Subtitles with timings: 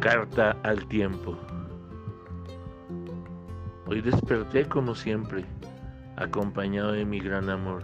[0.00, 1.36] Carta al tiempo.
[3.86, 5.44] Hoy desperté como siempre,
[6.16, 7.82] acompañado de mi gran amor,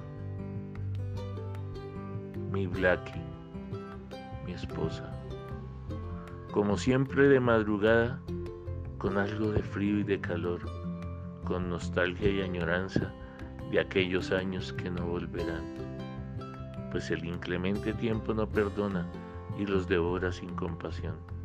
[2.51, 3.21] mi Blackie,
[4.47, 5.13] mi esposa.
[6.53, 8.19] Como siempre de madrugada,
[8.97, 10.61] con algo de frío y de calor,
[11.45, 13.13] con nostalgia y añoranza
[13.71, 15.65] de aquellos años que no volverán.
[16.91, 19.07] Pues el inclemente tiempo no perdona
[19.59, 21.36] y los devora sin compasión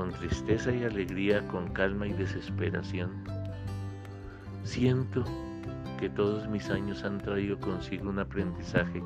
[0.00, 3.22] con tristeza y alegría, con calma y desesperación.
[4.62, 5.22] Siento
[5.98, 9.02] que todos mis años han traído consigo un aprendizaje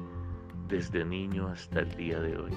[0.69, 2.53] desde niño hasta el día de hoy.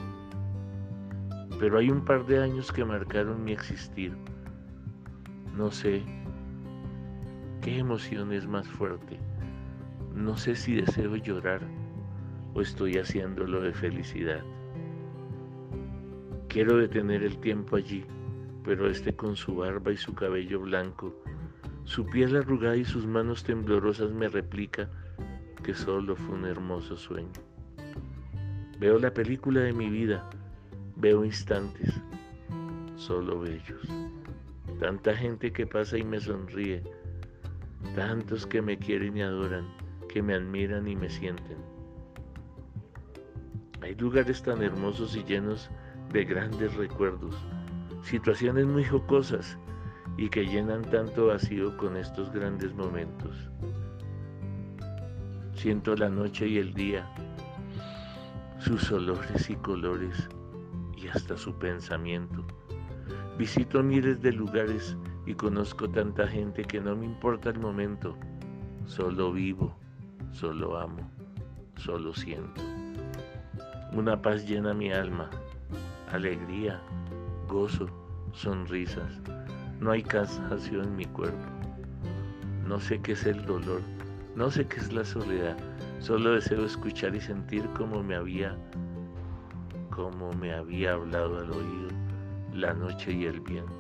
[1.60, 4.16] Pero hay un par de años que marcaron mi existir.
[5.56, 6.04] No sé
[7.64, 9.18] qué emoción es más fuerte.
[10.14, 11.62] No sé si deseo llorar
[12.54, 14.44] o estoy haciéndolo de felicidad.
[16.50, 18.06] Quiero detener el tiempo allí
[18.64, 21.14] pero este con su barba y su cabello blanco,
[21.84, 24.90] su piel arrugada y sus manos temblorosas me replica
[25.64, 27.32] que solo fue un hermoso sueño.
[28.80, 30.30] Veo la película de mi vida,
[30.98, 31.94] veo instantes,
[32.96, 33.88] solo bellos.
[34.80, 36.84] Tanta gente que pasa y me sonríe,
[37.96, 39.66] tantos que me quieren y adoran,
[40.10, 41.58] que me admiran y me sienten.
[43.82, 45.70] Hay lugares tan hermosos y llenos
[46.12, 47.36] de grandes recuerdos
[48.08, 49.58] situaciones muy jocosas
[50.16, 53.50] y que llenan tanto vacío con estos grandes momentos.
[55.54, 57.06] Siento la noche y el día,
[58.60, 60.30] sus olores y colores
[60.96, 62.48] y hasta su pensamiento.
[63.38, 68.16] Visito miles de lugares y conozco tanta gente que no me importa el momento,
[68.86, 69.78] solo vivo,
[70.32, 71.12] solo amo,
[71.76, 72.62] solo siento.
[73.92, 75.30] Una paz llena mi alma,
[76.10, 76.82] alegría,
[77.48, 77.88] gozo,
[78.34, 79.22] sonrisas.
[79.80, 81.48] No hay cansancio en mi cuerpo.
[82.68, 83.82] No sé qué es el dolor,
[84.36, 85.58] no sé qué es la soledad.
[86.00, 88.56] Solo deseo escuchar y sentir como me había
[89.98, 91.90] como me había hablado al oído
[92.54, 93.74] la noche y el viento.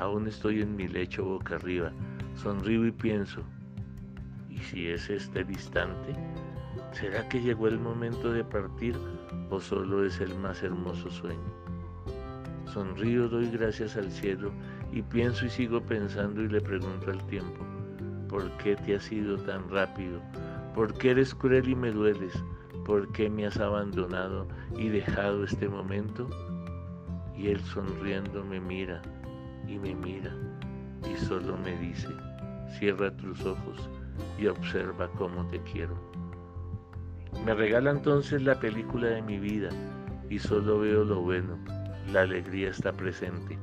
[0.00, 1.92] Aún estoy en mi lecho boca arriba,
[2.34, 3.40] sonrío y pienso,
[4.50, 6.16] ¿y si es este el instante?
[6.90, 8.96] ¿Será que llegó el momento de partir
[9.50, 11.63] o solo es el más hermoso sueño?
[12.74, 14.50] Sonrío, doy gracias al cielo
[14.90, 17.64] y pienso y sigo pensando y le pregunto al tiempo,
[18.28, 20.20] ¿por qué te has ido tan rápido?
[20.74, 22.32] ¿Por qué eres cruel y me dueles?
[22.84, 26.28] ¿Por qué me has abandonado y dejado este momento?
[27.36, 29.00] Y él sonriendo me mira
[29.68, 30.34] y me mira
[31.08, 32.08] y solo me dice,
[32.76, 33.88] cierra tus ojos
[34.36, 35.96] y observa cómo te quiero.
[37.46, 39.68] Me regala entonces la película de mi vida
[40.28, 43.58] y solo veo lo bueno la alegría está presente.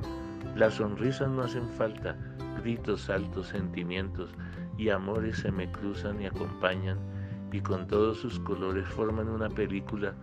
[0.55, 2.17] Las sonrisas no hacen falta,
[2.61, 4.31] gritos, altos sentimientos
[4.77, 6.97] y amores se me cruzan y acompañan
[7.51, 10.13] y con todos sus colores forman una película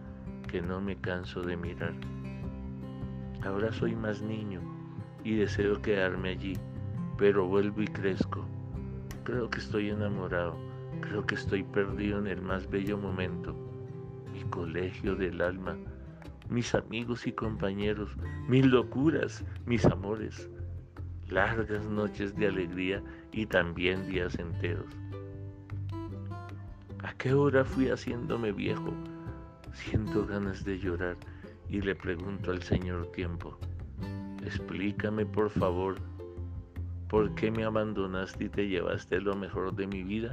[0.46, 1.94] que no me canso de mirar.
[3.42, 4.60] Ahora soy más niño
[5.22, 6.54] y deseo quedarme allí,
[7.16, 8.44] pero vuelvo y crezco.
[9.24, 10.56] Creo que estoy enamorado,
[11.02, 13.54] creo que estoy perdido en el más bello momento,
[14.32, 15.76] mi colegio del alma
[16.48, 18.10] mis amigos y compañeros,
[18.48, 20.48] mis locuras, mis amores,
[21.28, 24.86] largas noches de alegría y también días enteros.
[27.02, 28.92] ¿A qué hora fui haciéndome viejo?
[29.72, 31.16] Siento ganas de llorar
[31.68, 33.58] y le pregunto al Señor tiempo,
[34.42, 35.96] explícame por favor,
[37.08, 40.30] ¿por qué me abandonaste y te llevaste lo mejor de mi vida?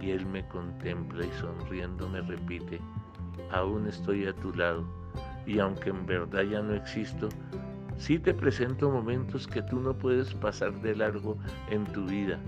[0.00, 2.80] Y Él me contempla y sonriendo me repite,
[3.50, 4.84] aún estoy a tu lado
[5.46, 7.28] y aunque en verdad ya no existo,
[7.96, 11.36] sí te presento momentos que tú no puedes pasar de largo
[11.70, 12.38] en tu vida,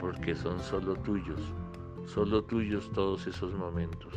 [0.00, 1.40] porque son solo tuyos,
[2.06, 4.14] solo tuyos todos esos momentos.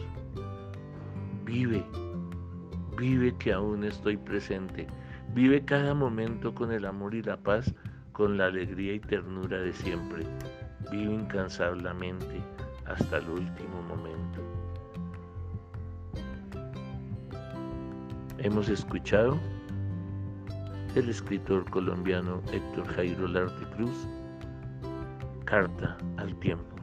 [1.43, 1.83] Vive,
[2.97, 4.87] vive que aún estoy presente,
[5.33, 7.73] vive cada momento con el amor y la paz,
[8.11, 10.25] con la alegría y ternura de siempre.
[10.91, 12.41] Vive incansablemente
[12.85, 14.56] hasta el último momento.
[18.47, 19.37] Hemos escuchado
[20.95, 24.07] el escritor colombiano Héctor Jairo Larte Cruz,
[25.43, 26.76] Carta al Tiempo.